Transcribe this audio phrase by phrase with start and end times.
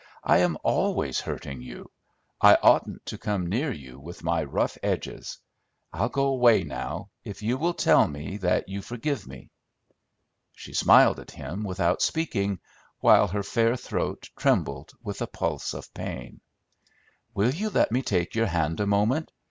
[0.23, 1.91] "I am always hurting you.
[2.41, 5.37] I oughtn't to come near you with my rough edges!
[5.93, 9.51] I'll go away now, if you will tell me that you forgive me!"
[10.53, 12.59] She smiled at him without speaking,
[12.99, 16.41] while her fair throat trembled with a pulse of pain.
[17.35, 19.31] "Will you let me take your hand a moment?